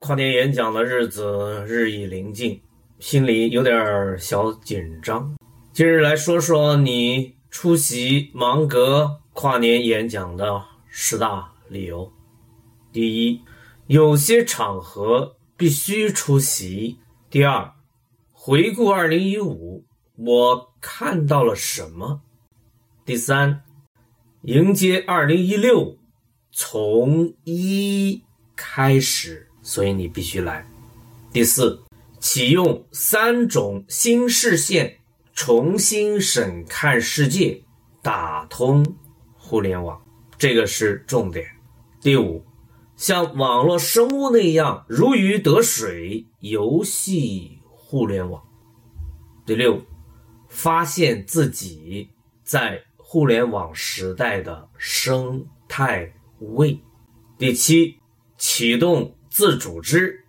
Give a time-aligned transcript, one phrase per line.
[0.00, 2.58] 跨年演讲的日子日益临近，
[2.98, 5.36] 心里有点小紧张。
[5.74, 12.10] 今日来说说你出席芒格跨年演讲的十大理由。
[12.90, 13.42] 第一，
[13.88, 16.96] 有些场合必须出席。
[17.28, 17.70] 第二，
[18.32, 19.84] 回顾二零一五，
[20.16, 22.22] 我看到了什么？
[23.04, 23.64] 第三，
[24.44, 25.98] 迎接二零一六，
[26.50, 28.22] 从一
[28.56, 29.49] 开始。
[29.70, 30.66] 所以你必须来。
[31.32, 31.80] 第四，
[32.18, 34.98] 启用三种新视线，
[35.32, 37.62] 重新审看世界，
[38.02, 38.84] 打通
[39.38, 40.04] 互联网，
[40.36, 41.46] 这个是重点。
[42.00, 42.44] 第五，
[42.96, 48.42] 像网络生物那样如鱼得水，游戏互联网。
[49.46, 49.80] 第六，
[50.48, 52.10] 发现自己
[52.42, 56.76] 在互联网时代的生态位。
[57.38, 58.00] 第七，
[58.36, 59.14] 启动。
[59.40, 60.22] 自主之，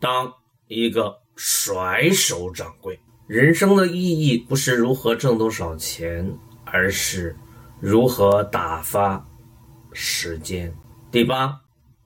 [0.00, 0.32] 当
[0.68, 2.98] 一个甩手掌柜。
[3.26, 6.34] 人生的意义不是如何挣多少钱，
[6.64, 7.36] 而是
[7.78, 9.22] 如何打发
[9.92, 10.74] 时间。
[11.10, 11.60] 第八，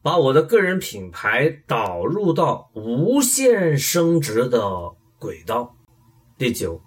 [0.00, 5.74] 把我的个人品牌导入到无限升值的轨道。
[6.38, 6.80] 第九，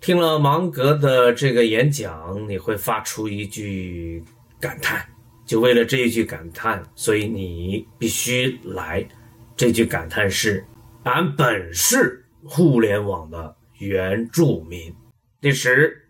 [0.00, 4.24] 听了芒格的这个演讲，你会发出一句
[4.58, 5.06] 感叹。
[5.50, 9.04] 就为了这一句感叹，所以你必须来。
[9.56, 10.64] 这句感叹是
[11.02, 14.94] ：“俺本是互联网的原住民。”
[15.42, 16.06] 第十，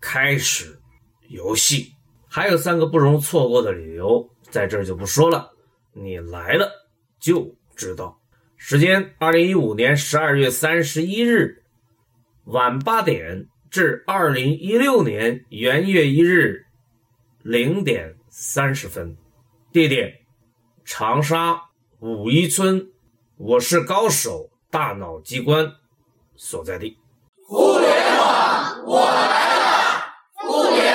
[0.00, 0.76] 开始
[1.28, 1.92] 游戏，
[2.26, 5.52] 还有三个不容错过的理由，在这儿就不说了，
[5.92, 6.68] 你来了
[7.20, 8.20] 就知道。
[8.56, 11.62] 时间：二零一五年十二月三十一日
[12.46, 16.66] 晚八点至二零一六年元月一日
[17.44, 18.16] 零点。
[18.38, 19.16] 三十分，
[19.72, 20.12] 地点
[20.84, 21.58] 长沙
[22.00, 22.92] 五一村，
[23.38, 25.72] 我是高手大脑机关
[26.36, 26.98] 所在地。
[27.46, 30.04] 互联网，我来了！
[30.34, 30.85] 互联